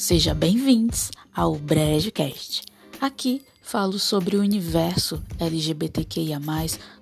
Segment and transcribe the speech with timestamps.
[0.00, 2.62] Sejam bem-vindos ao BrejoCast.
[2.98, 6.40] Aqui falo sobre o universo LGBTQIA,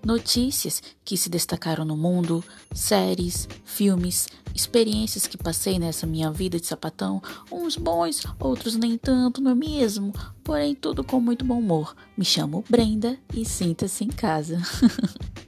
[0.04, 2.42] notícias que se destacaram no mundo,
[2.74, 7.22] séries, filmes, experiências que passei nessa minha vida de sapatão,
[7.53, 10.12] uns bons, outros nem tanto, não é mesmo?
[10.42, 11.94] Porém, tudo com muito bom humor.
[12.17, 14.60] Me chamo Brenda e sinta-se em casa.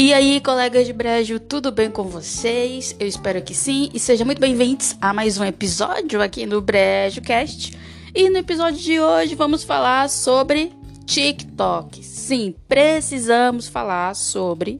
[0.00, 2.94] E aí, colegas de brejo, tudo bem com vocês?
[3.00, 7.20] Eu espero que sim e sejam muito bem-vindos a mais um episódio aqui no Brejo
[7.20, 7.76] Cast.
[8.14, 10.72] E no episódio de hoje vamos falar sobre
[11.04, 12.00] TikTok.
[12.04, 14.78] Sim, precisamos falar sobre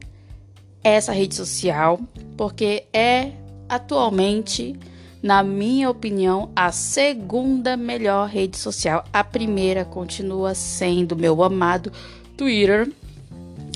[0.81, 1.99] essa rede social
[2.37, 3.33] porque é
[3.67, 4.73] atualmente,
[5.21, 9.03] na minha opinião, a segunda melhor rede social.
[9.11, 11.91] A primeira continua sendo meu amado
[12.37, 12.89] Twitter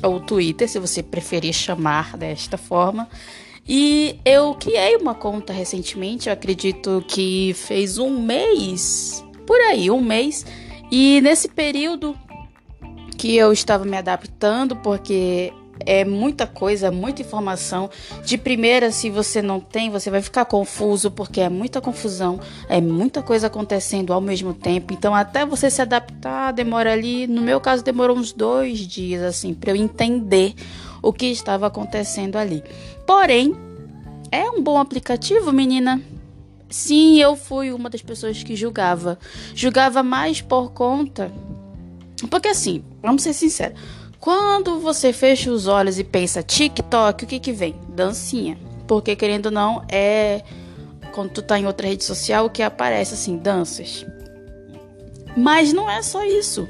[0.04, 3.08] ou Twitter, se você preferir chamar desta forma.
[3.68, 10.02] E eu criei uma conta recentemente, eu acredito que fez um mês, por aí, um
[10.02, 10.46] mês.
[10.92, 12.16] E nesse período
[13.18, 15.54] que eu estava me adaptando, porque
[15.86, 17.89] é muita coisa, muita informação.
[18.26, 22.80] De primeira, se você não tem, você vai ficar confuso, porque é muita confusão, é
[22.81, 24.94] muita coisa acontecendo ao mesmo tempo.
[24.94, 27.28] Então, até você se adaptar, demora ali.
[27.28, 30.53] No meu caso, demorou uns dois dias, assim, para eu entender
[31.02, 32.64] o que estava acontecendo ali.
[33.06, 33.56] Porém,
[34.31, 36.02] é um bom aplicativo, menina.
[36.70, 39.20] Sim, eu fui uma das pessoas que julgava.
[39.53, 41.31] Julgava mais por conta.
[42.31, 43.78] Porque assim, vamos ser sinceros
[44.24, 47.76] quando você fecha os olhos e pensa TikTok, o que que vem?
[47.90, 48.58] Dancinha.
[48.88, 50.42] Porque querendo ou não, é
[51.14, 54.06] quando tu tá em outra rede social que aparece assim, danças.
[55.36, 56.66] Mas não é só isso.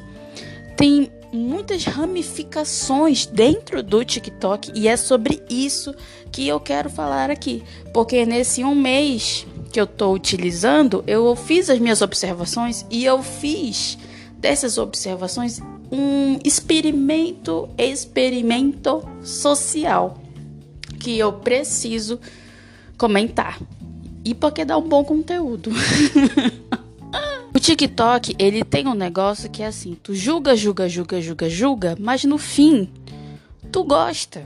[0.75, 5.93] Tem muitas ramificações dentro do TikTok e é sobre isso
[6.31, 7.63] que eu quero falar aqui.
[7.93, 13.21] Porque nesse um mês que eu tô utilizando, eu fiz as minhas observações e eu
[13.21, 13.95] fiz
[14.39, 15.61] dessas observações
[15.93, 20.17] um experimento, experimento social
[20.99, 22.19] que eu preciso
[22.97, 23.59] comentar.
[24.25, 25.69] E porque dá um bom conteúdo.
[27.53, 31.97] o TikTok, ele tem um negócio que é assim, tu julga, julga, julga, julga, julga,
[31.99, 32.89] mas no fim
[33.71, 34.43] tu gosta.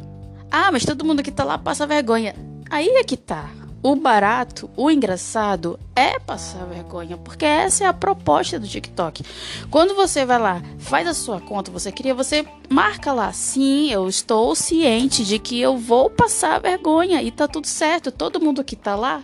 [0.52, 2.36] Ah, mas todo mundo que tá lá passa vergonha.
[2.70, 3.50] Aí é que tá.
[3.88, 9.24] O barato, o engraçado é passar vergonha, porque essa é a proposta do TikTok.
[9.72, 14.10] Quando você vai lá, faz a sua conta, você queria, você marca lá, sim, eu
[14.10, 18.12] estou ciente de que eu vou passar vergonha e tá tudo certo.
[18.12, 19.24] Todo mundo que tá lá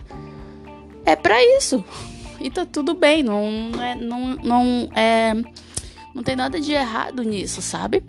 [1.04, 1.84] é para isso.
[2.40, 5.34] E tá tudo bem, não é, não, não é,
[6.14, 8.02] não tem nada de errado nisso, sabe?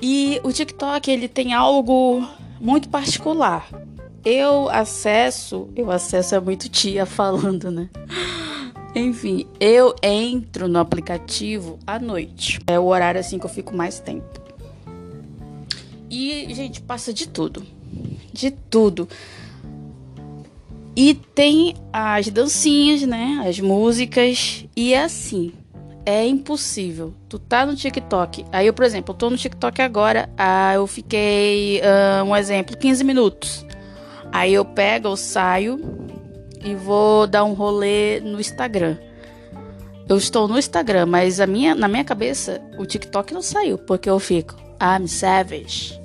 [0.00, 2.26] E o TikTok, ele tem algo
[2.60, 3.68] muito particular
[4.24, 7.88] eu acesso, eu acesso é muito tia falando, né?
[8.94, 12.60] Enfim, eu entro no aplicativo à noite.
[12.66, 14.40] É o horário assim que eu fico mais tempo.
[16.08, 17.66] E, gente, passa de tudo.
[18.32, 19.08] De tudo.
[20.96, 23.44] E tem as dancinhas, né?
[23.48, 24.64] As músicas.
[24.76, 25.52] E é assim.
[26.06, 27.12] É impossível.
[27.28, 28.44] Tu tá no TikTok.
[28.52, 30.30] Aí eu, por exemplo, eu tô no TikTok agora.
[30.38, 33.66] Ah, eu fiquei, uh, um exemplo, 15 minutos.
[34.34, 35.80] Aí eu pego, eu saio
[36.64, 38.96] e vou dar um rolê no Instagram.
[40.08, 44.10] Eu estou no Instagram, mas a minha, na minha cabeça o TikTok não saiu, porque
[44.10, 46.00] eu fico I'm Savage,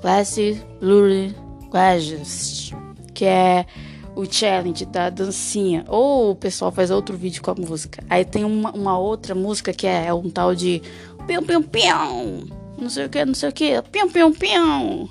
[0.00, 1.34] Classy Blurry
[1.68, 2.70] Glass,
[3.12, 3.66] que é
[4.14, 5.84] o challenge da dancinha.
[5.88, 8.00] Ou o pessoal faz outro vídeo com a música.
[8.08, 10.80] Aí tem uma, uma outra música que é, é um tal de
[11.26, 12.44] pião, pião, pião,
[12.78, 15.10] não sei o que, não sei o que, pião, pião, pião.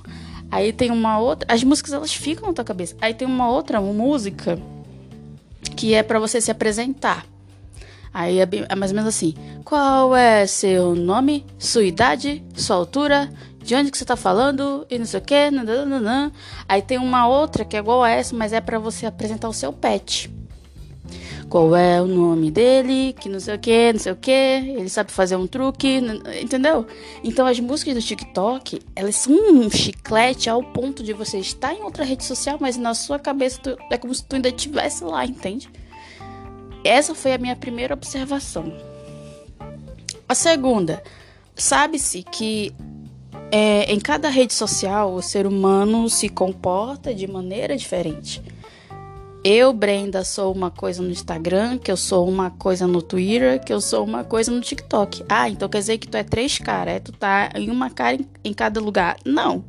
[0.52, 1.54] Aí tem uma outra.
[1.54, 2.96] As músicas elas ficam na tua cabeça.
[3.02, 4.60] Aí tem uma outra música
[5.76, 7.26] que é para você se apresentar.
[8.14, 9.34] Aí é, bem, é, mais ou menos assim:
[9.64, 13.30] Qual é seu nome, sua idade, sua altura,
[13.62, 15.36] de onde que você tá falando e não sei o que.
[16.68, 19.53] Aí tem uma outra que é igual a essa, mas é para você apresentar o
[19.53, 20.34] seu pet
[21.50, 24.90] qual é o nome dele, que não sei o que, não sei o que, ele
[24.90, 26.02] sabe fazer um truque,
[26.42, 26.86] entendeu?
[27.24, 31.84] Então as músicas do TikTok, elas são um chiclete ao ponto de você estar em
[31.84, 35.26] outra rede social, mas na sua cabeça tu, é como se tu ainda estivesse lá,
[35.26, 35.70] entende?
[36.84, 38.72] Essa foi a minha primeira observação.
[40.28, 41.03] A segunda,
[41.56, 42.74] sabe-se que
[43.52, 48.41] é, em cada rede social o ser humano se comporta de maneira diferente.
[49.47, 53.72] Eu, Brenda, sou uma coisa no Instagram, que eu sou uma coisa no Twitter, que
[53.72, 55.24] eu sou uma coisa no TikTok.
[55.30, 57.00] Ah, então quer dizer que tu é três caras, é?
[57.00, 59.18] Tu tá em uma cara em, em cada lugar.
[59.24, 59.64] Não.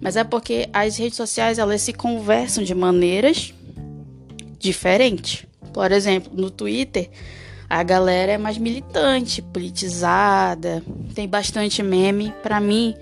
[0.00, 3.52] Mas é porque as redes sociais, elas se conversam de maneiras
[4.56, 5.44] diferentes.
[5.72, 7.10] Por exemplo, no Twitter,
[7.68, 10.80] a galera é mais militante, politizada,
[11.12, 12.32] tem bastante meme.
[12.40, 12.94] Para mim,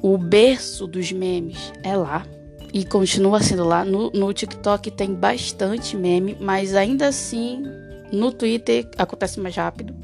[0.00, 2.24] o berço dos memes é lá
[2.72, 3.84] e continua sendo lá.
[3.84, 7.62] No, no TikTok tem bastante meme, mas ainda assim
[8.10, 9.94] no Twitter acontece mais rápido.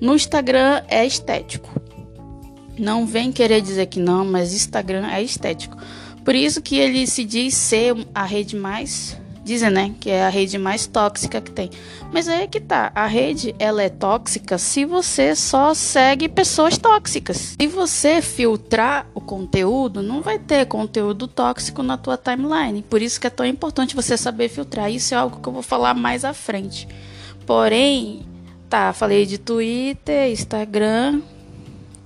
[0.00, 1.80] No Instagram é estético.
[2.78, 5.76] Não vem querer dizer que não, mas Instagram é estético.
[6.24, 10.28] Por isso que ele se diz ser a rede mais dizem, né, que é a
[10.28, 11.70] rede mais tóxica que tem.
[12.10, 16.78] Mas aí é que tá, a rede ela é tóxica se você só segue pessoas
[16.78, 17.54] tóxicas.
[17.60, 22.82] Se você filtrar o conteúdo, não vai ter conteúdo tóxico na tua timeline.
[22.82, 24.90] Por isso que é tão importante você saber filtrar.
[24.90, 26.88] Isso é algo que eu vou falar mais à frente.
[27.46, 28.26] Porém,
[28.70, 31.20] tá, falei de Twitter, Instagram,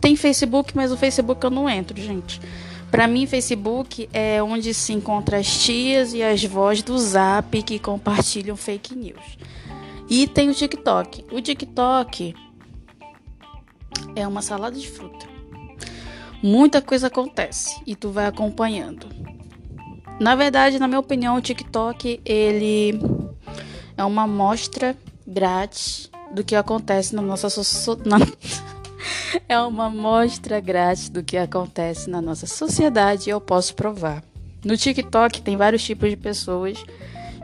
[0.01, 2.41] tem Facebook, mas o Facebook eu não entro, gente.
[2.91, 7.79] Para mim, Facebook é onde se encontra as tias e as vozes do Zap que
[7.79, 9.39] compartilham fake news.
[10.09, 11.25] E tem o TikTok.
[11.31, 12.35] O TikTok
[14.17, 15.27] é uma salada de fruta.
[16.43, 19.07] Muita coisa acontece e tu vai acompanhando.
[20.19, 22.99] Na verdade, na minha opinião, o TikTok ele
[23.97, 24.97] é uma amostra
[25.27, 28.33] grátis do que acontece na nossa sociedade.
[29.49, 34.23] É uma amostra grátis do que acontece na nossa sociedade e eu posso provar.
[34.65, 36.83] No TikTok tem vários tipos de pessoas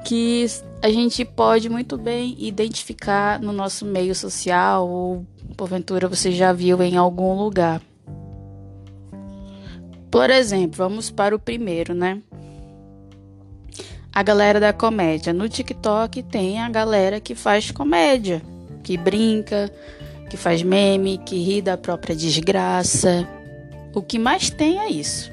[0.04, 0.46] que
[0.82, 5.26] a gente pode muito bem identificar no nosso meio social ou
[5.56, 7.80] porventura você já viu em algum lugar.
[10.10, 12.20] Por exemplo, vamos para o primeiro, né?
[14.12, 15.32] A galera da comédia.
[15.32, 18.42] No TikTok tem a galera que faz comédia,
[18.82, 19.72] que brinca,
[20.34, 23.24] que faz meme, que ri da própria desgraça.
[23.94, 25.32] O que mais tem é isso.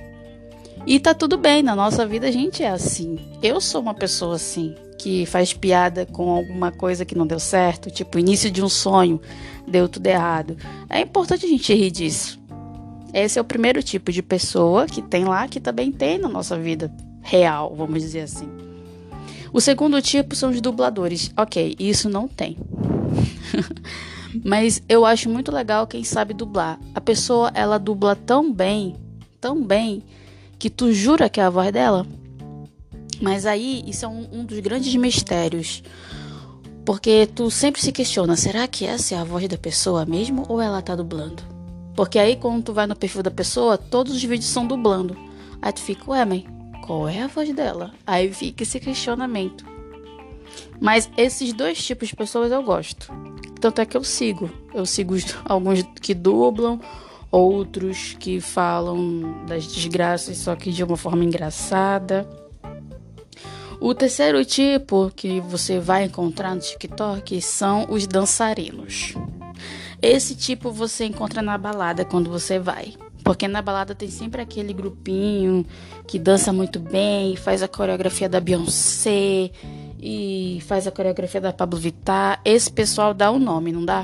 [0.86, 3.18] E tá tudo bem, na nossa vida a gente é assim.
[3.42, 7.90] Eu sou uma pessoa assim, que faz piada com alguma coisa que não deu certo,
[7.90, 9.20] tipo início de um sonho,
[9.68, 10.56] deu tudo errado.
[10.88, 12.40] É importante a gente rir disso.
[13.12, 16.56] Esse é o primeiro tipo de pessoa que tem lá, que também tem na nossa
[16.60, 16.94] vida
[17.24, 18.48] real, vamos dizer assim.
[19.52, 21.32] O segundo tipo são os dubladores.
[21.36, 22.56] Ok, isso não tem.
[24.44, 26.80] Mas eu acho muito legal quem sabe dublar.
[26.94, 28.96] A pessoa, ela dubla tão bem,
[29.40, 30.04] tão bem,
[30.58, 32.06] que tu jura que é a voz dela.
[33.22, 35.84] Mas aí, isso é um, um dos grandes mistérios.
[36.86, 40.60] Porque tu sempre se questiona, será que essa é a voz da pessoa mesmo ou
[40.60, 41.44] ela tá dublando?
[41.96, 45.16] Porque aí quando tu vai no perfil da pessoa, todos os vídeos são dublando.
[45.62, 46.48] Aí tu fica, ué, mãe,
[46.86, 47.94] qual é a voz dela?
[48.06, 49.64] Aí fica esse questionamento.
[50.80, 53.12] Mas esses dois tipos de pessoas eu gosto.
[53.62, 54.50] Tanto é que eu sigo.
[54.74, 55.16] Eu sigo
[55.46, 56.82] alguns que dublam,
[57.30, 62.28] outros que falam das desgraças, só que de uma forma engraçada.
[63.80, 69.14] O terceiro tipo que você vai encontrar no TikTok são os dançarinos.
[70.02, 72.94] Esse tipo você encontra na balada quando você vai.
[73.24, 75.64] Porque na balada tem sempre aquele grupinho
[76.08, 79.52] que dança muito bem, faz a coreografia da Beyoncé
[80.02, 82.42] e faz a coreografia da Pablo Vittar.
[82.44, 84.04] Esse pessoal dá o um nome, não dá?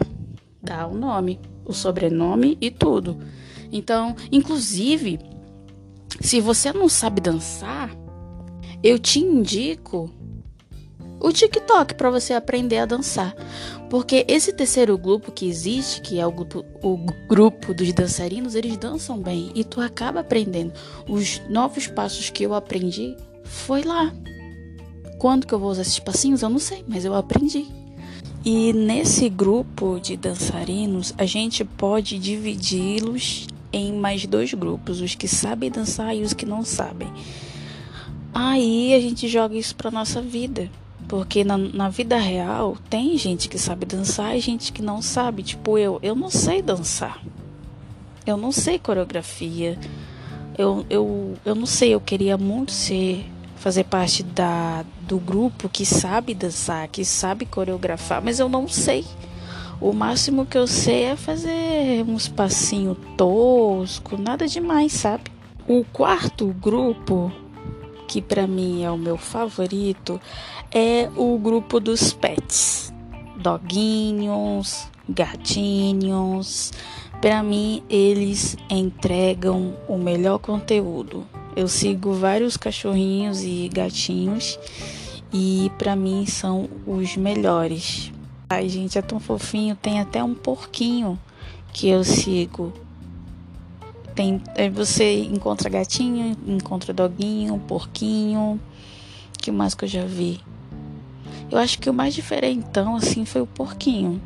[0.61, 3.17] Dá o um nome, o sobrenome e tudo.
[3.71, 5.19] Então, inclusive,
[6.21, 7.89] se você não sabe dançar,
[8.83, 10.09] eu te indico
[11.19, 13.35] o TikTok para você aprender a dançar.
[13.89, 18.77] Porque esse terceiro grupo que existe, que é o grupo, o grupo dos dançarinos, eles
[18.77, 20.73] dançam bem e tu acaba aprendendo.
[21.07, 24.13] Os novos passos que eu aprendi foi lá.
[25.17, 26.41] Quando que eu vou usar esses passinhos?
[26.41, 27.65] Eu não sei, mas eu aprendi.
[28.45, 35.27] E nesse grupo de dançarinos, a gente pode dividi-los em mais dois grupos, os que
[35.27, 37.11] sabem dançar e os que não sabem.
[38.33, 40.69] Aí a gente joga isso para nossa vida.
[41.07, 45.41] Porque na, na vida real tem gente que sabe dançar e gente que não sabe.
[45.41, 47.21] Tipo eu, eu não sei dançar.
[48.25, 49.77] Eu não sei coreografia.
[50.57, 53.25] Eu, eu, eu não sei, eu queria muito ser
[53.57, 59.05] fazer parte da, do grupo que sabe dançar, que sabe coreografar, mas eu não sei.
[59.79, 65.25] O máximo que eu sei é fazer uns passinhos tosco, nada demais, sabe?
[65.67, 67.31] O quarto grupo,
[68.07, 70.19] que para mim é o meu favorito,
[70.71, 72.93] é o grupo dos pets.
[73.37, 76.73] Doguinhos, gatinhos.
[77.21, 81.25] Para mim, eles entregam o melhor conteúdo
[81.57, 84.59] Eu sigo vários cachorrinhos e gatinhos
[85.33, 88.11] e para mim são os melhores.
[88.47, 89.75] Ai, gente, é tão fofinho.
[89.75, 91.17] Tem até um porquinho
[91.73, 92.71] que eu sigo.
[94.13, 94.39] Tem,
[94.71, 98.61] você encontra gatinho, encontra doguinho, porquinho.
[99.41, 100.39] que mais que eu já vi?
[101.49, 104.21] Eu acho que o mais diferentão assim foi o porquinho.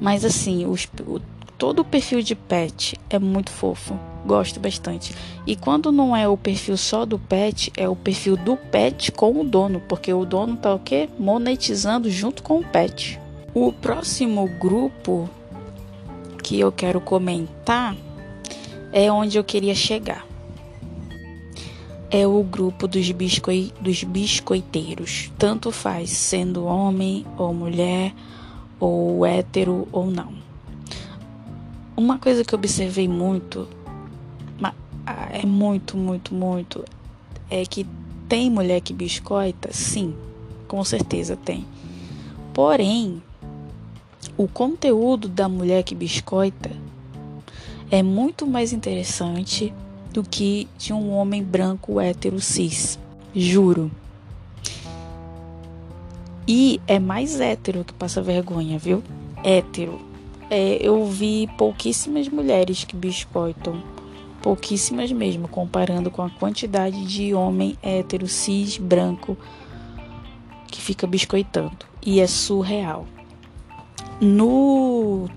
[0.00, 1.20] Mas assim, os, o,
[1.58, 4.00] todo o perfil de pet é muito fofo.
[4.28, 5.14] Gosto bastante.
[5.46, 9.40] E quando não é o perfil só do pet, é o perfil do pet com
[9.40, 11.08] o dono, porque o dono tá o quê?
[11.18, 13.18] Monetizando junto com o pet.
[13.54, 15.30] O próximo grupo
[16.42, 17.96] que eu quero comentar
[18.92, 20.26] é onde eu queria chegar.
[22.10, 25.32] É o grupo dos, biscoi dos biscoiteiros.
[25.38, 28.12] Tanto faz sendo homem ou mulher,
[28.78, 30.34] ou hétero ou não.
[31.96, 33.66] Uma coisa que eu observei muito
[35.32, 36.84] é muito, muito, muito.
[37.50, 37.86] É que
[38.28, 39.72] tem mulher que biscoita?
[39.72, 40.14] Sim,
[40.66, 41.64] com certeza tem.
[42.52, 43.22] Porém,
[44.36, 46.70] o conteúdo da mulher que biscoita
[47.90, 49.72] é muito mais interessante
[50.12, 52.98] do que de um homem branco hétero cis.
[53.34, 53.90] Juro.
[56.46, 59.02] E é mais hétero que passa vergonha, viu?
[59.44, 60.00] Hétero.
[60.50, 63.82] É, eu vi pouquíssimas mulheres que biscoitam
[64.48, 69.36] pouquíssimas mesmo, comparando com a quantidade de homem hétero, cis, branco
[70.68, 71.76] que fica biscoitando.
[72.02, 73.04] E é surreal.
[74.18, 75.28] No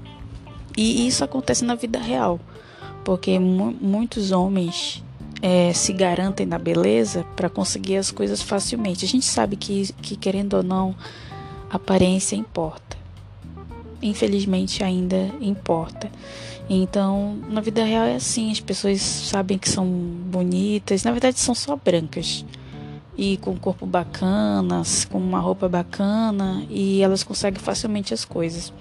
[0.78, 2.40] e isso acontece na vida real,
[3.04, 5.04] porque mu muitos homens
[5.42, 9.04] é, se garantem na beleza para conseguir as coisas facilmente.
[9.04, 10.96] A gente sabe que, que querendo ou não,
[11.70, 12.96] aparência importa.
[14.02, 16.10] Infelizmente ainda importa.
[16.74, 21.54] Então, na vida real é assim, as pessoas sabem que são bonitas, na verdade são
[21.54, 22.46] só brancas.
[23.18, 28.72] E com corpo bacana, com uma roupa bacana, e elas conseguem facilmente as coisas.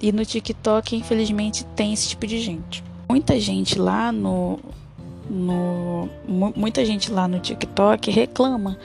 [0.00, 2.82] E no TikTok, infelizmente, tem esse tipo de gente.
[3.10, 4.58] Muita gente lá no,
[5.28, 6.08] no
[6.56, 8.78] muita gente lá no TikTok reclama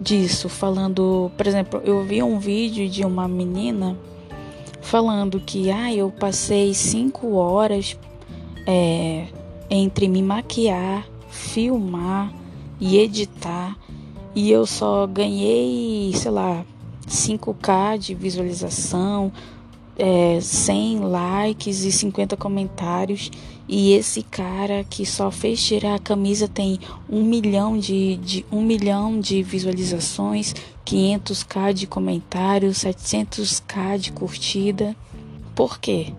[0.00, 3.98] disso, falando, por exemplo, eu vi um vídeo de uma menina
[4.80, 7.96] falando que ah, eu passei cinco horas
[8.66, 9.26] é,
[9.68, 12.32] entre me maquiar, filmar
[12.80, 13.76] e editar
[14.34, 16.64] e eu só ganhei, sei lá,
[17.08, 19.32] 5k de visualização,
[19.98, 23.30] é, 100 likes e 50 comentários.
[23.68, 28.62] E esse cara que só fez tirar a camisa tem um milhão de, de um
[28.62, 34.96] milhão de visualizações, 500k de comentários, 700k de curtida.
[35.54, 36.12] Por quê?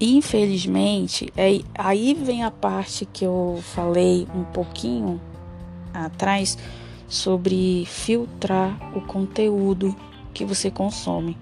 [0.00, 5.20] Infelizmente, é, aí vem a parte que eu falei um pouquinho
[5.92, 6.56] atrás
[7.08, 9.96] sobre filtrar o conteúdo
[10.32, 11.36] que você consome.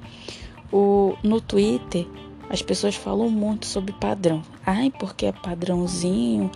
[0.72, 2.06] O, no Twitter,
[2.48, 4.42] as pessoas falam muito sobre padrão.
[4.64, 6.50] Ai, porque é padrãozinho.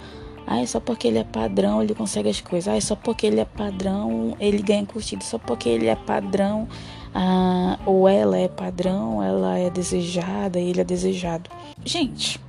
[0.46, 2.72] Ai, só porque ele é padrão ele consegue as coisas.
[2.72, 5.24] Ai, só porque ele é padrão ele ganha curtida.
[5.24, 6.68] Só porque ele é padrão
[7.14, 11.50] ah, ou ela é padrão, ela é desejada, ele é desejado.
[11.84, 12.40] Gente,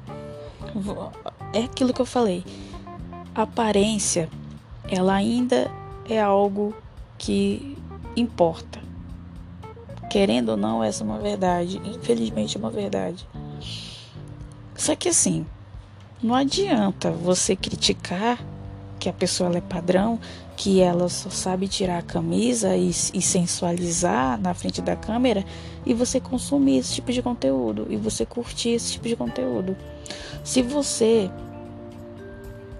[1.53, 2.43] é aquilo que eu falei.
[3.33, 4.29] A aparência,
[4.89, 5.71] ela ainda
[6.09, 6.75] é algo
[7.17, 7.77] que
[8.15, 8.79] importa.
[10.09, 11.81] Querendo ou não, essa é uma verdade.
[11.85, 13.27] Infelizmente, é uma verdade.
[14.75, 15.45] Só que assim,
[16.21, 18.39] não adianta você criticar
[18.99, 20.19] que a pessoa é padrão,
[20.55, 25.43] que ela só sabe tirar a camisa e, e, sensualizar na frente da câmera
[25.83, 29.75] e você consumir esse tipo de conteúdo e você curtir esse tipo de conteúdo.
[30.43, 31.31] Se você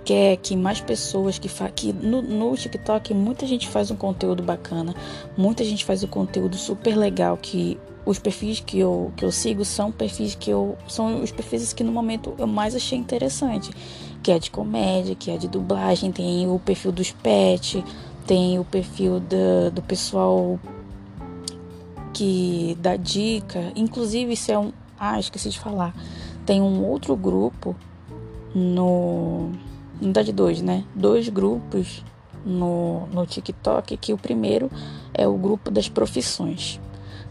[0.05, 4.43] quer que mais pessoas que fa que no, no TikTok muita gente faz um conteúdo
[4.43, 4.93] bacana,
[5.35, 9.63] muita gente faz um conteúdo super legal que os perfis que eu, que eu sigo
[9.63, 13.71] são perfis que eu são os perfis que no momento eu mais achei interessante,
[14.23, 17.83] que é de comédia, que é de dublagem, tem o perfil dos pets,
[18.25, 20.59] tem o perfil do, do pessoal
[22.13, 25.95] que dá dica, inclusive isso é um, ah, esqueci de falar.
[26.45, 27.75] Tem um outro grupo
[28.53, 29.51] no
[30.01, 30.83] na verdade dois, né?
[30.95, 32.03] Dois grupos
[32.43, 34.69] no, no TikTok, que o primeiro
[35.13, 36.79] é o grupo das profissões.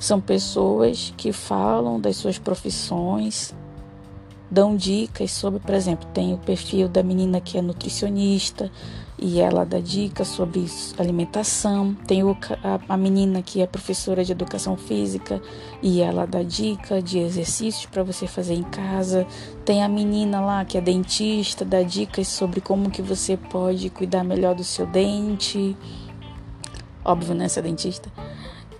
[0.00, 3.54] São pessoas que falam das suas profissões,
[4.50, 8.72] dão dicas sobre, por exemplo, tem o perfil da menina que é nutricionista
[9.18, 10.64] e ela dá dicas sobre
[10.98, 11.94] alimentação.
[12.06, 15.40] Tem o, a, a menina que é professora de educação física
[15.82, 19.26] e ela dá dica de exercícios para você fazer em casa.
[19.66, 24.24] Tem a menina lá que é dentista, dá dicas sobre como que você pode cuidar
[24.24, 25.76] melhor do seu dente.
[27.04, 28.10] Óbvio, né, ser dentista.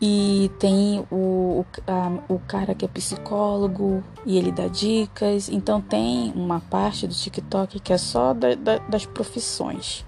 [0.00, 1.14] E tem o,
[1.60, 5.48] o, a, o cara que é psicólogo e ele dá dicas.
[5.48, 10.04] Então tem uma parte do TikTok que é só da, da, das profissões.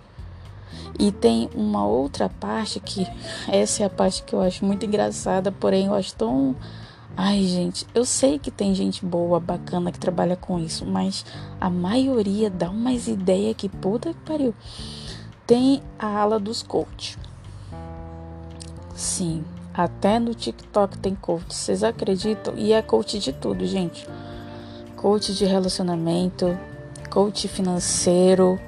[0.98, 3.06] E tem uma outra parte que
[3.48, 6.56] essa é a parte que eu acho muito engraçada, porém eu acho tão
[7.14, 11.26] Ai, gente, eu sei que tem gente boa, bacana que trabalha com isso, mas
[11.60, 14.54] a maioria dá umas ideias que puta que pariu.
[15.46, 17.18] Tem a ala dos coach.
[18.94, 21.54] Sim, até no TikTok tem coach.
[21.54, 22.54] Vocês acreditam?
[22.56, 24.06] E é coach de tudo, gente.
[24.96, 26.56] Coach de relacionamento,
[27.10, 28.60] coach financeiro,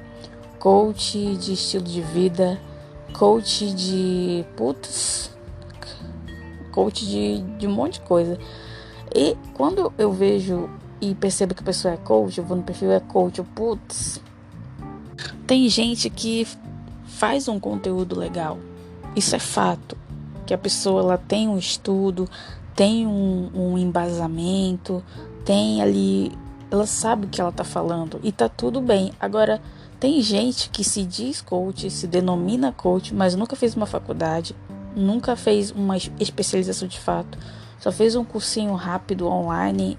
[0.58, 2.61] coach de estilo de vida,
[3.12, 5.30] coach de putz,
[6.73, 8.38] coach de, de um monte de coisa.
[9.14, 10.68] E quando eu vejo
[11.00, 14.20] e percebo que a pessoa é coach, eu vou no perfil é coach, eu, putz,
[15.46, 16.46] tem gente que
[17.04, 18.58] faz um conteúdo legal.
[19.14, 19.96] Isso é fato.
[20.46, 22.28] Que a pessoa ela tem um estudo,
[22.74, 25.02] tem um, um embasamento,
[25.44, 26.32] tem ali.
[26.70, 29.12] Ela sabe o que ela tá falando e tá tudo bem.
[29.20, 29.60] Agora,
[30.00, 34.54] tem gente que se diz coach, se denomina coach, mas nunca fez uma faculdade,
[34.94, 37.38] nunca fez uma especialização de fato,
[37.78, 39.96] só fez um cursinho rápido online,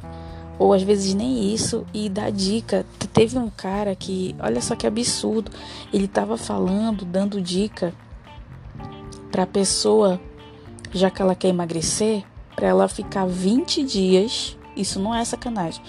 [0.60, 2.86] ou às vezes nem isso, e dá dica.
[3.14, 5.52] Teve um cara que, olha só que absurdo,
[5.92, 7.94] ele tava falando, dando dica
[9.32, 10.20] pra pessoa,
[10.98, 12.24] já que ela quer emagrecer,
[12.56, 15.82] para ela ficar 20 dias, isso não é sacanagem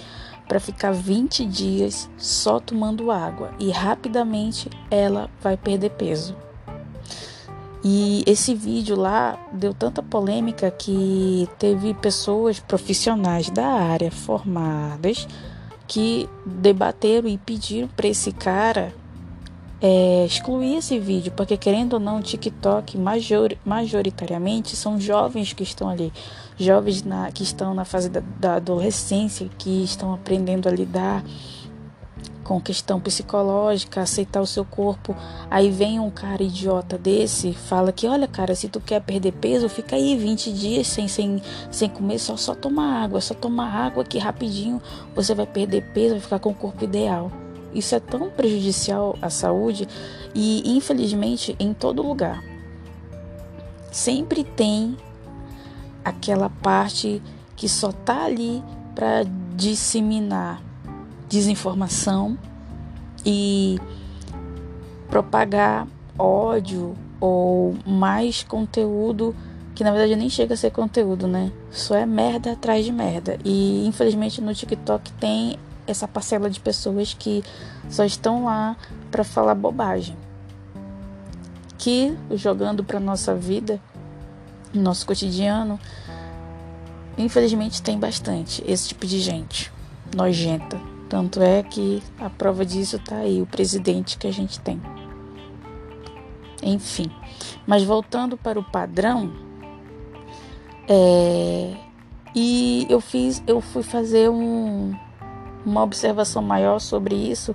[0.49, 6.37] para ficar 20 dias só tomando água e rapidamente ela vai perder peso.
[7.83, 15.29] E esse vídeo lá deu tanta polêmica que teve pessoas profissionais da área formadas
[15.87, 18.93] que debateram e pediram para esse cara
[19.81, 25.89] é, excluir esse vídeo, porque querendo ou não, TikTok major, majoritariamente são jovens que estão
[25.89, 26.13] ali,
[26.57, 31.23] jovens na, que estão na fase da, da adolescência, que estão aprendendo a lidar
[32.43, 35.17] com questão psicológica, aceitar o seu corpo.
[35.51, 39.69] Aí vem um cara idiota desse, fala que, olha, cara, se tu quer perder peso,
[39.69, 44.05] fica aí 20 dias sem, sem, sem comer, só, só tomar água, só tomar água
[44.05, 44.81] que rapidinho
[45.15, 47.31] você vai perder peso, vai ficar com o corpo ideal.
[47.77, 49.87] Isso é tão prejudicial à saúde
[50.35, 52.43] e, infelizmente, em todo lugar.
[53.93, 54.97] Sempre tem
[56.05, 57.23] aquela parte
[57.55, 58.63] que só tá ali
[58.95, 60.63] para disseminar
[61.29, 62.39] desinformação
[63.25, 63.79] e
[65.09, 65.87] propagar
[66.19, 69.35] ódio ou mais conteúdo
[69.75, 71.53] que na verdade nem chega a ser conteúdo, né?
[71.71, 73.39] Só é merda atrás de merda.
[73.45, 77.43] E infelizmente no TikTok tem essa parcela de pessoas que
[77.89, 78.77] só estão lá
[79.11, 80.17] para falar bobagem.
[81.79, 83.81] Que jogando para nossa vida,
[84.75, 85.79] nosso cotidiano,
[87.17, 89.73] infelizmente tem bastante esse tipo de gente
[90.15, 90.81] nojenta.
[91.09, 94.81] Tanto é que a prova disso tá aí, o presidente que a gente tem.
[96.63, 97.11] Enfim,
[97.67, 99.33] mas voltando para o padrão,
[100.89, 101.77] é,
[102.35, 104.95] e eu fiz, eu fui fazer um,
[105.67, 107.55] uma observação maior sobre isso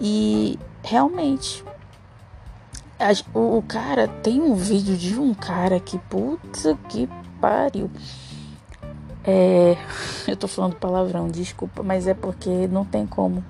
[0.00, 1.64] e realmente
[3.32, 7.08] o, o, cara tem um vídeo de um cara que puta que
[7.40, 7.88] pariu.
[9.24, 9.76] É,
[10.26, 13.44] eu tô falando palavrão, desculpa, mas é porque não tem como.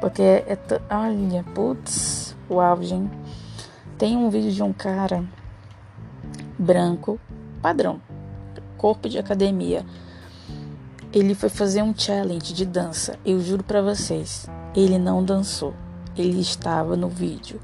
[0.00, 0.58] Porque é, é
[0.94, 3.10] olha, putz, uau, gente.
[3.98, 5.24] Tem um vídeo de um cara
[6.56, 7.18] branco,
[7.60, 8.00] padrão,
[8.78, 9.84] corpo de academia
[11.12, 13.18] ele foi fazer um challenge de dança.
[13.24, 15.74] Eu juro para vocês, ele não dançou.
[16.16, 17.60] Ele estava no vídeo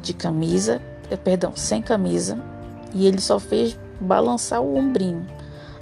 [0.00, 2.38] de camisa, eh, perdão, sem camisa,
[2.94, 5.26] e ele só fez balançar o ombrinho.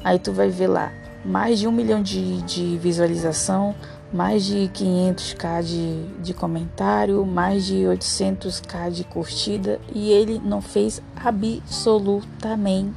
[0.03, 0.92] Aí tu vai ver lá
[1.25, 3.75] mais de um milhão de, de visualização,
[4.12, 11.01] mais de 500k de, de comentário, mais de 800k de curtida e ele não fez
[11.16, 12.92] absolutamente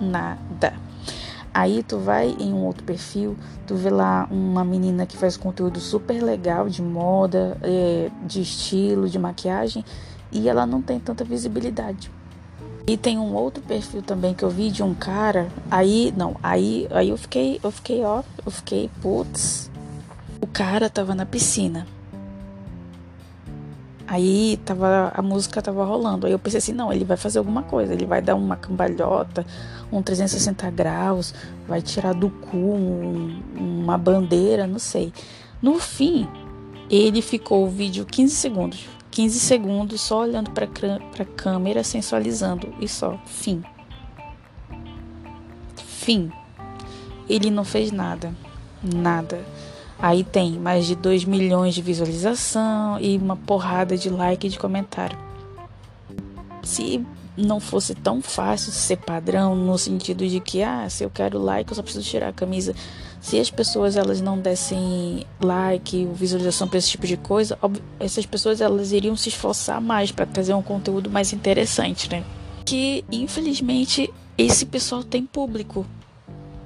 [0.00, 0.89] nada.
[1.52, 3.36] Aí tu vai em um outro perfil,
[3.66, 9.08] tu vê lá uma menina que faz conteúdo super legal de moda, é, de estilo,
[9.08, 9.84] de maquiagem,
[10.30, 12.10] e ela não tem tanta visibilidade.
[12.86, 16.86] E tem um outro perfil também que eu vi de um cara, aí não, aí,
[16.90, 19.70] aí eu fiquei, eu fiquei ó, eu fiquei putz.
[20.40, 21.86] O cara tava na piscina.
[24.10, 26.26] Aí tava, a música tava rolando.
[26.26, 27.92] Aí eu pensei assim, não, ele vai fazer alguma coisa.
[27.92, 29.46] Ele vai dar uma cambalhota,
[29.92, 31.32] um 360 graus,
[31.68, 35.12] vai tirar do cu um, uma bandeira, não sei.
[35.62, 36.26] No fim,
[36.90, 38.88] ele ficou o vídeo 15 segundos.
[39.12, 43.16] 15 segundos só olhando para a câmera, sensualizando e só.
[43.26, 43.62] Fim.
[45.76, 46.32] Fim.
[47.28, 48.34] Ele não fez nada.
[48.82, 49.38] Nada.
[50.02, 54.58] Aí tem mais de 2 milhões de visualização e uma porrada de like e de
[54.58, 55.18] comentário.
[56.62, 57.04] Se
[57.36, 61.70] não fosse tão fácil ser padrão no sentido de que ah, se eu quero like,
[61.70, 62.74] eu só preciso tirar a camisa.
[63.20, 67.58] Se as pessoas elas não dessem like, visualização para esse tipo de coisa,
[67.98, 72.24] essas pessoas elas iriam se esforçar mais para trazer um conteúdo mais interessante, né?
[72.64, 75.84] Que infelizmente esse pessoal tem público.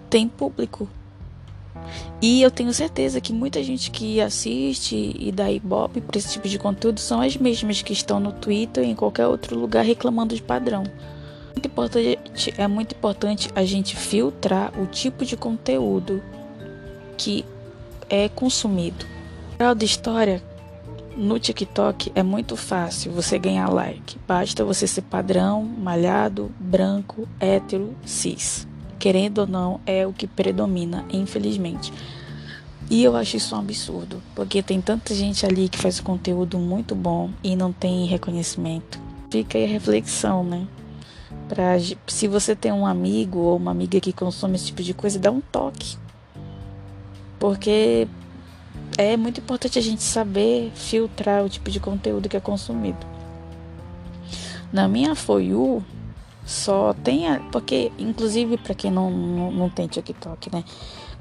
[0.08, 0.88] Tem público.
[2.20, 6.48] E eu tenho certeza que muita gente que assiste e dá ibope para esse tipo
[6.48, 10.34] de conteúdo são as mesmas que estão no Twitter e em qualquer outro lugar reclamando
[10.34, 10.84] de padrão.
[11.52, 16.22] Muito importante, é muito importante a gente filtrar o tipo de conteúdo
[17.16, 17.44] que
[18.08, 19.06] é consumido.
[19.58, 20.42] Real da história,
[21.16, 24.18] no TikTok é muito fácil você ganhar like.
[24.26, 28.66] Basta você ser padrão, malhado, branco, hétero, cis
[29.04, 31.92] querendo ou não, é o que predomina, infelizmente.
[32.88, 36.94] E eu acho isso um absurdo, porque tem tanta gente ali que faz conteúdo muito
[36.94, 38.98] bom e não tem reconhecimento.
[39.30, 40.66] Fica aí a reflexão, né?
[41.50, 41.74] Pra,
[42.06, 45.30] se você tem um amigo ou uma amiga que consome esse tipo de coisa, dá
[45.30, 45.98] um toque.
[47.38, 48.08] Porque
[48.96, 53.06] é muito importante a gente saber filtrar o tipo de conteúdo que é consumido.
[54.72, 55.84] Na minha For You,
[56.44, 57.28] só tem.
[57.28, 60.64] A, porque, inclusive, para quem não, não, não tem TikTok, né?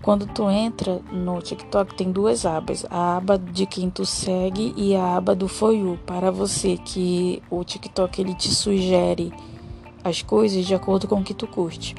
[0.01, 4.95] Quando tu entra no TikTok, tem duas abas: a aba de quem tu segue e
[4.95, 9.33] a aba do For You, para você, que o TikTok ele te sugere
[10.03, 11.95] as coisas de acordo com o que tu curte.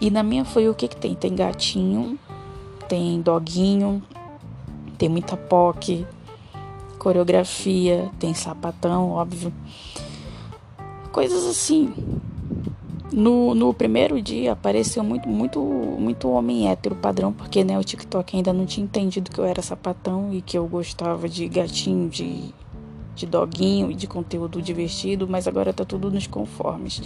[0.00, 1.14] E na minha You, o que, que tem?
[1.14, 2.18] Tem gatinho,
[2.88, 4.02] tem doguinho,
[4.98, 6.04] tem muita POC,
[6.98, 9.52] coreografia, tem sapatão, óbvio.
[11.12, 11.94] Coisas assim.
[13.16, 18.36] No, no primeiro dia apareceu muito, muito, muito homem hétero padrão, porque né, o TikTok
[18.36, 22.52] ainda não tinha entendido que eu era sapatão e que eu gostava de gatinho, de,
[23.14, 27.00] de doguinho e de conteúdo divertido, mas agora tá tudo nos conformes.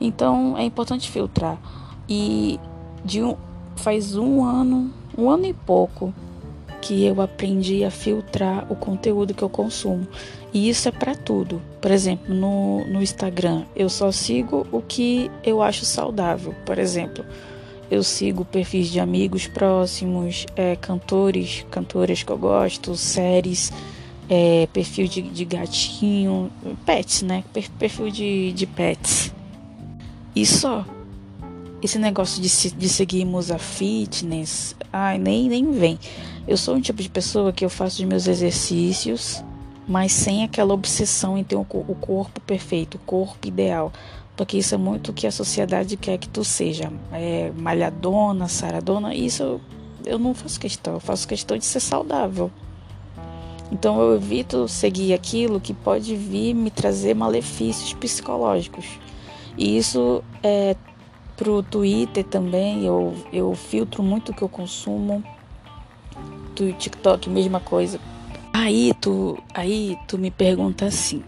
[0.00, 1.60] Então é importante filtrar.
[2.08, 2.58] E
[3.04, 3.36] de um,
[3.76, 6.14] faz um ano, um ano e pouco
[6.84, 10.06] que eu aprendi a filtrar o conteúdo que eu consumo.
[10.52, 11.60] E isso é para tudo.
[11.80, 16.54] Por exemplo, no, no Instagram, eu só sigo o que eu acho saudável.
[16.66, 17.24] Por exemplo,
[17.90, 23.72] eu sigo perfis de amigos próximos, é, cantores, cantoras que eu gosto, séries,
[24.28, 26.50] é, perfil de, de gatinho,
[26.84, 27.42] pets, né?
[27.78, 29.32] Perfil de, de pets.
[30.36, 30.84] E só.
[31.84, 35.98] Esse negócio de, de seguir musa fitness, ai, nem, nem vem.
[36.48, 39.44] Eu sou um tipo de pessoa que eu faço os meus exercícios,
[39.86, 43.92] mas sem aquela obsessão em ter o corpo perfeito, o corpo ideal.
[44.34, 46.90] Porque isso é muito o que a sociedade quer que tu seja.
[47.12, 49.60] É, malhadona, saradona, isso
[50.06, 50.94] eu não faço questão.
[50.94, 52.50] Eu faço questão de ser saudável.
[53.70, 58.86] Então eu evito seguir aquilo que pode vir me trazer malefícios psicológicos.
[59.58, 60.74] E isso é
[61.36, 65.22] pro Twitter também, eu, eu filtro muito o que eu consumo
[66.54, 68.00] do TikTok, mesma coisa.
[68.52, 71.22] Aí tu, aí tu me pergunta assim,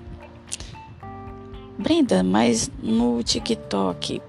[1.78, 4.22] Brenda, mas no TikTok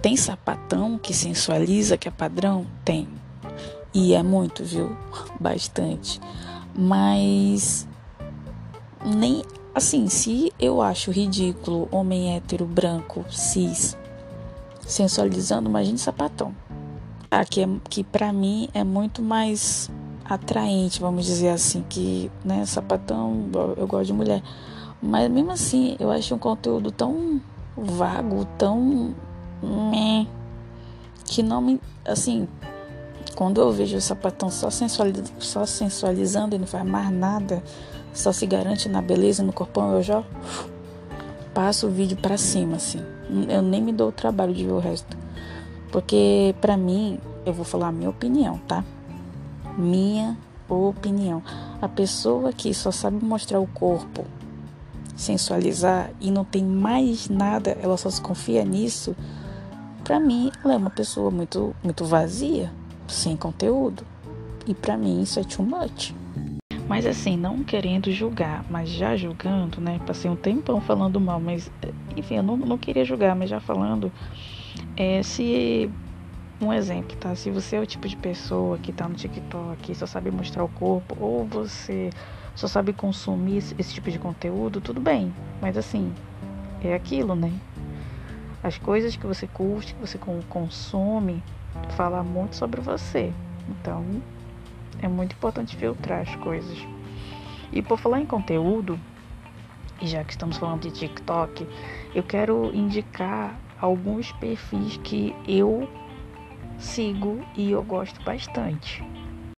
[0.00, 2.66] tem sapatão que sensualiza, que é padrão?
[2.84, 3.06] Tem.
[3.92, 4.96] E é muito, viu?
[5.38, 6.20] Bastante.
[6.74, 7.86] Mas
[9.04, 9.42] nem
[9.74, 13.96] assim, se eu acho ridículo homem hétero branco cis
[14.86, 16.54] sensualizando, imagine sapatão.
[17.30, 19.90] Ah, que, é, que pra mim é muito mais
[20.24, 24.42] atraente, vamos dizer assim, que, né, sapatão, eu gosto de mulher.
[25.02, 27.40] Mas mesmo assim, eu acho um conteúdo tão
[27.76, 29.14] vago, tão
[29.62, 30.26] meh,
[31.24, 32.48] que não me, assim,
[33.34, 37.62] quando eu vejo o sapatão só, sensualiz, só sensualizando e não faz mais nada,
[38.12, 40.22] só se garante na beleza, no corpão, eu já
[41.52, 43.13] passo o vídeo para cima, assim.
[43.48, 45.16] Eu nem me dou o trabalho de ver o resto.
[45.90, 48.84] Porque para mim, eu vou falar a minha opinião, tá?
[49.76, 50.36] minha
[50.68, 51.42] opinião.
[51.80, 54.24] A pessoa que só sabe mostrar o corpo,
[55.16, 59.14] sensualizar e não tem mais nada, ela só se confia nisso.
[60.02, 62.72] Para mim, ela é uma pessoa muito muito vazia,
[63.08, 64.04] sem conteúdo.
[64.66, 66.14] E para mim isso é too much.
[66.88, 69.98] Mas assim, não querendo julgar, mas já julgando, né?
[70.06, 71.70] Passei um tempão falando mal, mas
[72.16, 74.12] enfim, eu não, não queria julgar, mas já falando.
[74.96, 75.90] É, se
[76.60, 77.34] um exemplo, tá?
[77.34, 80.64] Se você é o tipo de pessoa que tá no TikTok e só sabe mostrar
[80.64, 82.10] o corpo, ou você
[82.54, 85.34] só sabe consumir esse tipo de conteúdo, tudo bem.
[85.60, 86.12] Mas assim,
[86.80, 87.52] é aquilo, né?
[88.62, 90.18] As coisas que você curte, que você
[90.48, 91.42] consome,
[91.90, 93.32] fala muito sobre você.
[93.68, 94.22] Então,
[95.00, 96.78] é muito importante filtrar as coisas.
[97.72, 98.98] E por falar em conteúdo,
[100.00, 101.66] e já que estamos falando de TikTok,
[102.14, 105.88] eu quero indicar alguns perfis que eu
[106.78, 109.02] sigo e eu gosto bastante.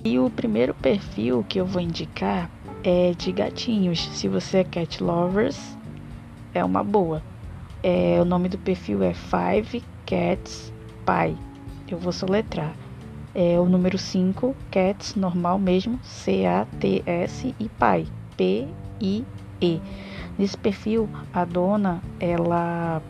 [0.04, 2.50] E o primeiro perfil que eu vou indicar
[2.82, 4.06] é de gatinhos.
[4.10, 5.78] Se você é cat lovers,
[6.52, 7.22] é uma boa.
[7.82, 10.72] É, o nome do perfil é Five Cats
[11.06, 11.38] Pie.
[11.88, 12.74] Eu vou soletrar.
[13.34, 19.80] É o número 5, Cats, normal mesmo, C-A-T-S e Pai, P-I-E.
[20.38, 23.02] Nesse perfil, a dona, ela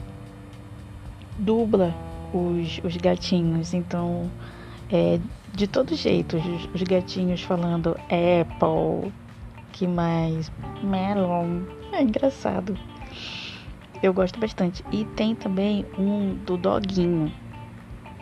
[1.39, 1.95] dubla
[2.33, 4.31] os, os gatinhos, então
[4.91, 5.19] é
[5.53, 9.13] de todo jeito, os, os gatinhos falando Apple,
[9.73, 10.51] que mais?
[10.83, 11.63] Melon.
[11.93, 12.77] É engraçado.
[14.03, 14.85] Eu gosto bastante.
[14.93, 17.33] E tem também um do doguinho.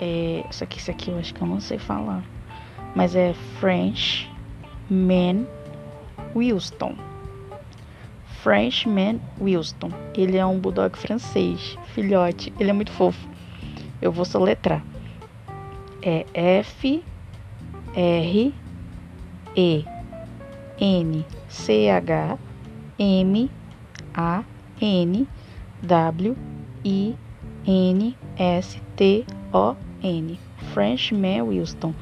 [0.04, 2.24] É, só que esse aqui eu acho que eu não sei falar.
[2.92, 4.28] Mas é French
[4.90, 5.46] Man
[6.34, 6.96] Wilston.
[8.42, 9.90] Frenchman Wilston.
[10.16, 12.52] Ele é um bulldog francês, filhote.
[12.58, 13.28] Ele é muito fofo.
[14.00, 14.84] Eu vou soletrar.
[16.02, 17.04] É F
[17.94, 18.54] R
[19.54, 19.84] E
[20.80, 22.36] N C H
[22.98, 23.48] M
[24.14, 24.42] A
[24.80, 25.28] N
[25.80, 26.36] W
[26.84, 27.16] I
[27.64, 30.38] N S T O N.
[30.72, 31.94] Frenchman Wilston.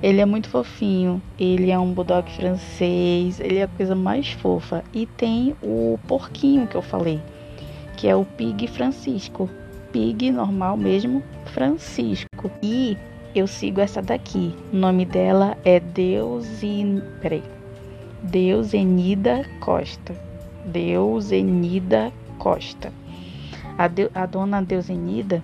[0.00, 4.84] Ele é muito fofinho, ele é um bulldog francês, ele é a coisa mais fofa.
[4.94, 7.20] E tem o porquinho que eu falei,
[7.96, 9.50] que é o Pig Francisco.
[9.92, 12.50] Pig normal mesmo, Francisco.
[12.62, 12.96] E
[13.34, 14.54] eu sigo essa daqui.
[14.72, 17.02] O nome dela é Deusin...
[17.20, 17.42] Peraí.
[18.22, 20.14] Deusenida Costa.
[20.64, 22.92] Deusenida Costa.
[23.76, 25.42] A, de, a dona Deusenida,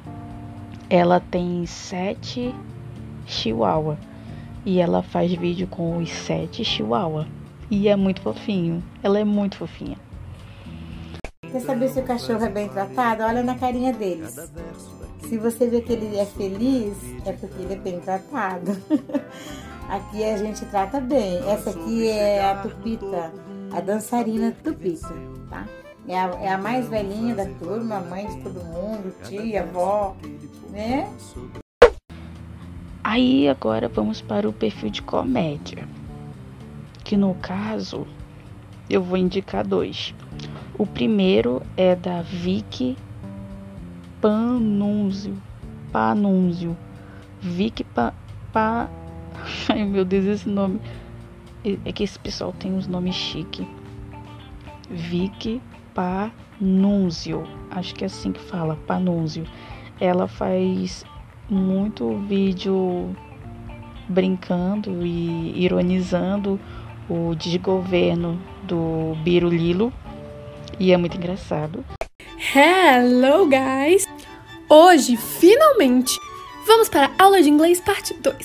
[0.89, 2.55] ela tem sete
[3.27, 3.99] chihuahua.
[4.65, 7.27] E ela faz vídeo com os sete chihuahua.
[7.71, 8.83] E é muito fofinho.
[9.03, 9.97] Ela é muito fofinha.
[11.51, 13.23] Quer saber se o cachorro é bem tratado?
[13.23, 14.37] Olha na carinha deles.
[15.21, 18.77] Se você vê que ele é feliz, é porque ele é bem tratado.
[19.89, 21.39] aqui a gente trata bem.
[21.49, 23.33] Essa aqui é a Tupita,
[23.73, 25.15] a dançarina Tupita,
[25.49, 25.67] tá?
[26.07, 30.15] É a, é a mais velhinha da turma, mãe de todo mundo, tia, avó,
[30.71, 31.11] né?
[33.03, 35.89] Aí agora vamos para o perfil de comédia.
[37.03, 38.07] Que no caso
[38.89, 40.15] eu vou indicar dois.
[40.77, 42.97] O primeiro é da Vicky
[44.21, 45.37] Panunzio.
[45.93, 46.77] Panunzio.
[47.41, 48.13] Vicky pa,
[48.53, 48.89] pa...
[49.69, 50.81] Ai meu Deus, esse nome.
[51.85, 53.67] É que esse pessoal tem uns nomes chique.
[54.91, 55.63] Vicky
[55.95, 57.47] Panunzio.
[57.71, 59.47] Acho que é assim que fala, Panunzio.
[60.01, 61.05] Ela faz
[61.49, 63.15] muito vídeo
[64.09, 66.61] brincando e ironizando
[67.09, 69.93] o desgoverno do Birulilo
[70.79, 71.85] e é muito engraçado.
[72.55, 74.07] Hello, guys!
[74.69, 76.19] Hoje, finalmente,
[76.67, 78.37] vamos para a aula de inglês parte 2.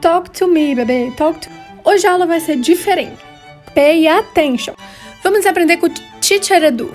[0.00, 1.12] Talk to me, bebê.
[1.16, 1.48] Talk to...
[1.84, 3.22] Hoje a aula vai ser diferente.
[3.74, 4.74] Pay attention.
[5.22, 5.88] Vamos aprender com
[6.38, 6.94] Edu.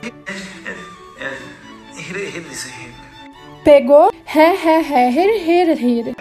[3.65, 4.09] Pegou?
[4.25, 6.15] He, he, he, here, here, here.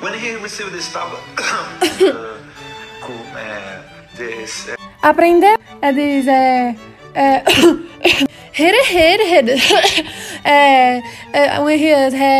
[0.00, 1.20] When he received this tablet,
[4.16, 4.76] this, uh...
[5.02, 6.76] Aprender é diz, é...
[7.14, 7.42] é
[8.52, 9.56] here, here, here.
[10.44, 11.02] é...
[11.32, 12.14] é is...
[12.14, 12.38] É,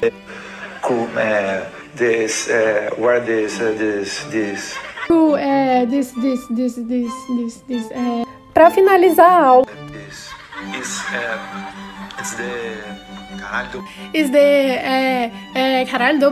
[1.97, 4.77] this, uh, where this, uh, this, this...
[5.11, 8.25] Uh, é, this, this, this, this, this, this, é...
[8.61, 9.65] Pra finalizar a aula...
[9.91, 10.29] This
[10.79, 11.39] is, uh,
[12.19, 12.77] it's the...
[13.39, 13.83] Caralho do...
[14.13, 16.31] Is the é, é, caralho do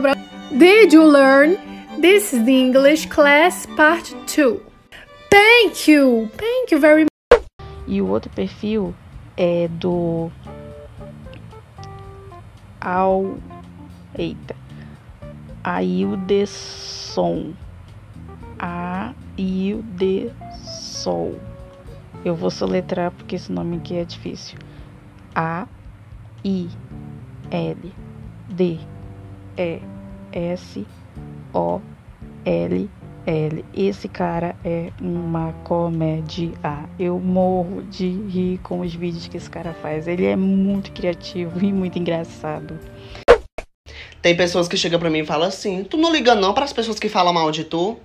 [0.55, 1.57] Did you learn?
[1.99, 4.61] This is the English class part 2.
[5.31, 6.29] Thank you.
[6.37, 7.09] Thank you very much.
[7.87, 8.93] E o outro perfil
[9.35, 10.31] é do
[12.79, 13.39] ao
[14.15, 14.55] eita.
[15.63, 17.55] Aildesson.
[19.35, 20.29] Aildesson.
[22.23, 24.57] Eu vou soletrar porque esse nome aqui é difícil.
[25.33, 25.67] A
[26.43, 26.69] I
[27.49, 27.93] L
[28.49, 28.77] D
[29.57, 29.79] E
[30.31, 30.85] S
[31.53, 31.79] O
[32.45, 32.89] L
[33.25, 33.65] L.
[33.73, 36.51] Esse cara é uma comédia.
[36.97, 40.07] Eu morro de rir com os vídeos que esse cara faz.
[40.07, 42.77] Ele é muito criativo e muito engraçado.
[44.21, 46.73] Tem pessoas que chegam pra mim e falam assim: Tu não liga não para as
[46.73, 47.97] pessoas que falam mal de tu?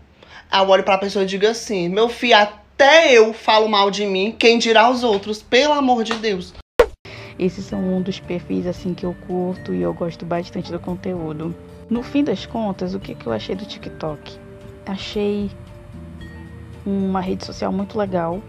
[0.51, 4.05] Aí eu olho pra pessoa e digo assim: Meu filho, até eu falo mal de
[4.05, 5.41] mim, quem dirá os outros?
[5.41, 6.53] Pelo amor de Deus.
[7.39, 11.55] Esses são um dos perfis assim que eu curto e eu gosto bastante do conteúdo.
[11.89, 14.39] No fim das contas, o que, que eu achei do TikTok?
[14.87, 15.51] Achei
[16.85, 18.43] uma rede social muito legal.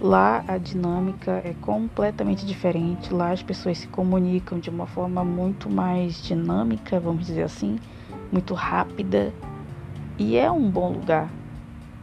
[0.00, 3.12] Lá a dinâmica é completamente diferente.
[3.12, 7.78] Lá as pessoas se comunicam de uma forma muito mais dinâmica, vamos dizer assim,
[8.32, 9.30] muito rápida.
[10.18, 11.30] E é um bom lugar.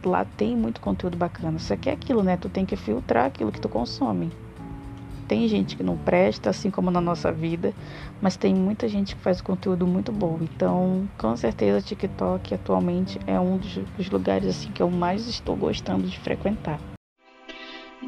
[0.04, 1.58] Lá tem muito conteúdo bacana.
[1.58, 2.36] Só que é aquilo, né?
[2.36, 4.30] Tu tem que filtrar aquilo que tu consome.
[5.28, 7.74] Tem gente que não presta, assim como na nossa vida,
[8.20, 10.38] mas tem muita gente que faz conteúdo muito bom.
[10.40, 16.06] Então, com certeza, TikTok atualmente é um dos, lugares assim que eu mais estou gostando
[16.06, 16.80] de frequentar.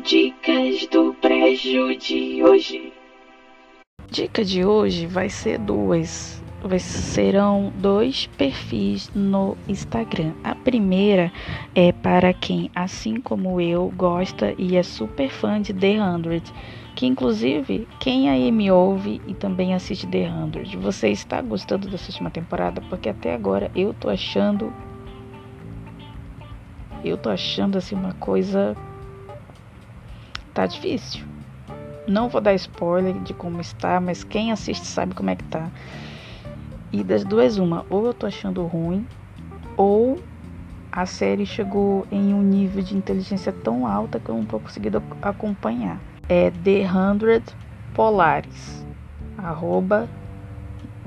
[0.02, 2.90] Dicas do prédio de hoje.
[4.10, 6.42] Dica de hoje vai ser duas.
[6.78, 10.32] Serão dois perfis no Instagram.
[10.44, 11.32] A primeira
[11.74, 16.42] é para quem, assim como eu, gosta e é super fã de The 100
[16.94, 22.10] que inclusive quem aí me ouve e também assiste The 100, você está gostando dessa
[22.10, 22.80] última temporada?
[22.82, 24.72] Porque até agora eu tô achando
[27.02, 28.76] eu tô achando assim uma coisa
[30.52, 31.24] tá difícil.
[32.06, 35.70] Não vou dar spoiler de como está, mas quem assiste sabe como é que tá.
[36.92, 39.06] E das duas uma, ou eu tô achando ruim,
[39.76, 40.18] ou
[40.90, 45.02] a série chegou em um nível de inteligência tão alta que eu não tô conseguindo
[45.22, 46.00] acompanhar
[46.30, 47.44] é The Hundred
[47.92, 48.86] Polaris.
[49.36, 50.08] Arroba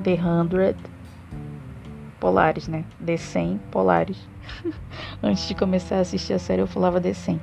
[0.03, 0.77] The Hundred
[2.19, 2.83] Polaris, né?
[3.03, 4.29] The 100 Polaris.
[5.23, 7.39] Antes de começar a assistir a série eu falava The 100.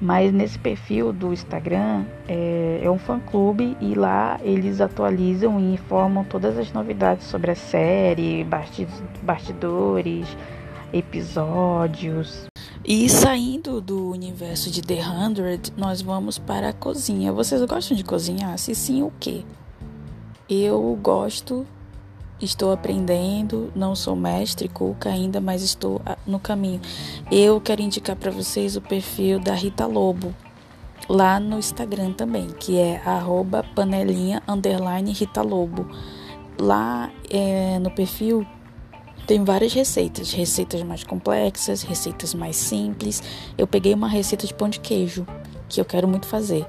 [0.00, 6.24] Mas nesse perfil do Instagram é, é um fã-clube e lá eles atualizam e informam
[6.24, 8.46] todas as novidades sobre a série,
[9.22, 10.26] bastidores,
[10.92, 12.46] episódios.
[12.84, 17.32] E saindo do universo de The Hundred, nós vamos para a cozinha.
[17.32, 18.56] Vocês gostam de cozinhar?
[18.58, 19.44] Se sim, o quê?
[20.48, 21.66] Eu gosto,
[22.40, 26.80] estou aprendendo, não sou mestre cuca ainda, mas estou ah, no caminho.
[27.30, 30.34] Eu quero indicar para vocês o perfil da Rita Lobo,
[31.08, 33.00] lá no Instagram também, que é
[33.62, 34.42] panelinha
[35.12, 35.88] Rita Lobo.
[36.58, 38.46] Lá é, no perfil
[39.26, 43.22] tem várias receitas, receitas mais complexas, receitas mais simples.
[43.58, 45.26] Eu peguei uma receita de pão de queijo
[45.68, 46.66] que eu quero muito fazer.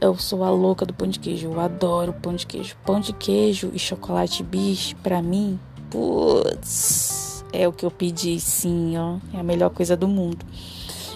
[0.00, 2.76] Eu sou a louca do pão de queijo, eu adoro pão de queijo.
[2.86, 5.58] Pão de queijo e chocolate bis, para mim,
[5.90, 10.46] putz, é o que eu pedi, sim, ó, é a melhor coisa do mundo.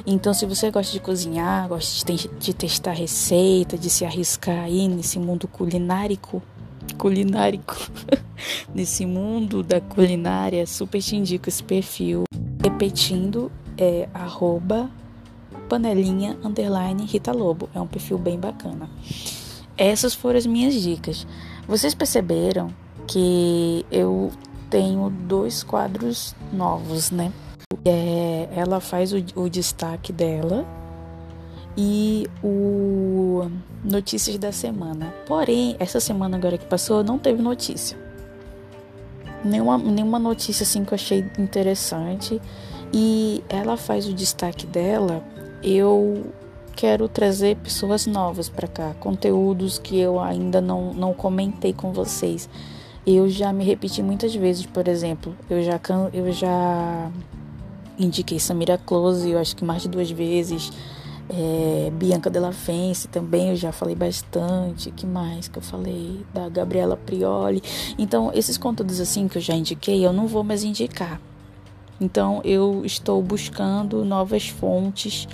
[0.05, 4.89] Então, se você gosta de cozinhar, gosta de, de testar receita, de se arriscar aí
[4.89, 6.43] nesse mundo culinárico,
[6.99, 7.77] culinárico,
[8.75, 12.25] nesse mundo da culinária, super te indico esse perfil.
[12.61, 14.91] Repetindo, é arroba
[15.73, 17.71] panelinha underline Rita Lobo.
[17.75, 18.91] É um perfil bem bacana.
[19.75, 21.27] Essas foram as minhas dicas.
[21.67, 22.69] Vocês perceberam
[23.07, 24.31] que eu
[24.69, 27.33] tenho dois quadros novos, né?
[27.87, 30.67] É, ela faz o, o destaque dela
[31.75, 33.51] e o
[33.83, 35.15] notícias da semana.
[35.27, 37.97] Porém, essa semana agora que passou não teve notícia.
[39.43, 42.39] Nenhuma, nenhuma notícia assim que eu achei interessante.
[42.93, 45.25] E ela faz o destaque dela.
[45.63, 46.33] Eu
[46.75, 52.49] quero trazer pessoas novas para cá, conteúdos que eu ainda não, não comentei com vocês.
[53.07, 55.81] Eu já me repeti muitas vezes, por exemplo, eu já,
[56.13, 57.11] eu já
[57.99, 60.71] indiquei Samira Close, eu acho que mais de duas vezes.
[61.29, 64.91] É, Bianca Della Fence também eu já falei bastante.
[64.91, 66.25] que mais que eu falei?
[66.33, 67.63] Da Gabriela Prioli.
[67.99, 71.21] Então, esses conteúdos assim que eu já indiquei, eu não vou mais indicar.
[72.01, 75.29] Então, eu estou buscando novas fontes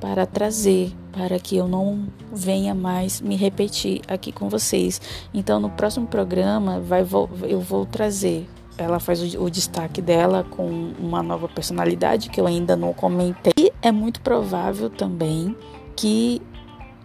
[0.00, 5.00] para trazer, para que eu não venha mais me repetir aqui com vocês.
[5.34, 7.04] Então, no próximo programa, vai,
[7.48, 12.46] eu vou trazer ela faz o, o, destaque dela com uma nova personalidade que eu
[12.46, 13.52] ainda não comentei.
[13.58, 15.56] E é muito provável também
[15.96, 16.40] que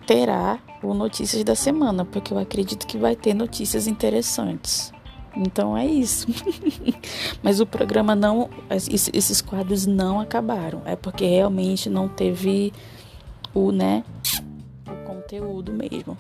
[0.06, 4.93] terá o Notícias da Semana, porque eu acredito que vai ter notícias interessantes.
[5.36, 6.28] Então é isso.
[7.42, 8.50] Mas o programa não.
[8.70, 10.82] Esses quadros não acabaram.
[10.86, 12.72] É porque realmente não teve
[13.54, 14.04] o, né?
[15.24, 16.18] conteúdo mesmo.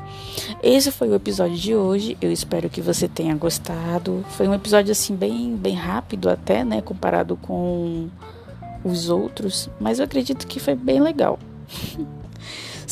[0.61, 2.17] Esse foi o episódio de hoje.
[2.19, 4.25] Eu espero que você tenha gostado.
[4.29, 8.09] Foi um episódio assim bem bem rápido até, né, comparado com
[8.83, 11.39] os outros, mas eu acredito que foi bem legal.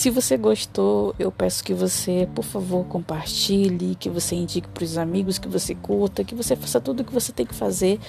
[0.01, 4.97] Se você gostou, eu peço que você, por favor, compartilhe, que você indique para os
[4.97, 7.99] amigos, que você curta, que você faça tudo o que você tem que fazer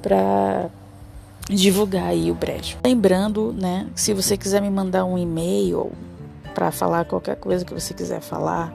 [0.00, 0.70] para
[1.50, 2.78] divulgar aí o brejo.
[2.82, 5.92] Lembrando, né, se você quiser me mandar um e-mail
[6.54, 8.74] para falar qualquer coisa que você quiser falar,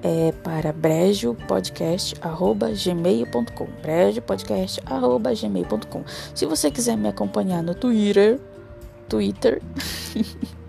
[0.00, 3.66] é para brejopodcast@gmail.com.
[3.82, 6.04] brejopodcast@gmail.com.
[6.36, 8.38] Se você quiser me acompanhar no Twitter,
[9.08, 9.60] Twitter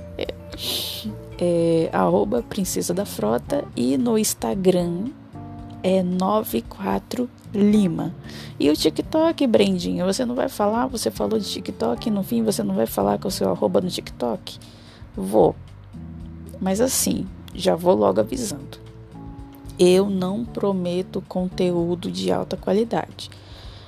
[1.43, 5.07] é, arroba Princesa da Frota e no Instagram
[5.83, 8.15] é 94 Lima.
[8.59, 10.87] E o TikTok, Brendinha, você não vai falar?
[10.87, 13.89] Você falou de TikTok no fim você não vai falar com o seu arroba no
[13.89, 14.57] TikTok?
[15.15, 15.55] Vou.
[16.59, 18.79] Mas assim, já vou logo avisando.
[19.77, 23.29] Eu não prometo conteúdo de alta qualidade.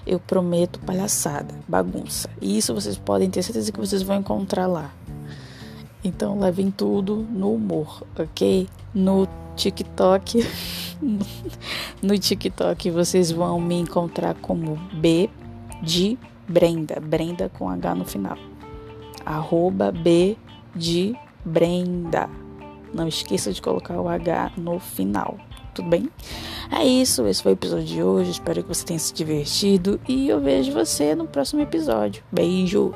[0.05, 2.29] Eu prometo palhaçada, bagunça.
[2.41, 4.91] E isso vocês podem ter certeza que vocês vão encontrar lá.
[6.07, 8.67] Então levem tudo no humor, ok?
[8.93, 10.45] No TikTok.
[12.01, 15.29] no TikTok vocês vão me encontrar como B
[15.81, 16.99] de Brenda.
[16.99, 18.37] Brenda com H no final.
[19.25, 20.37] Arroba B
[20.75, 22.29] de Brenda.
[22.93, 25.37] Não esqueça de colocar o H no final
[25.75, 26.09] tudo bem?
[26.71, 28.31] É isso, esse foi o episódio de hoje.
[28.31, 32.23] Espero que você tenha se divertido e eu vejo você no próximo episódio.
[32.31, 32.95] Beijo!